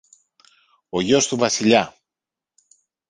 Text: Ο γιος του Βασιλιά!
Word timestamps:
Ο 0.89 1.01
γιος 1.01 1.27
του 1.27 1.37
Βασιλιά! 1.37 1.95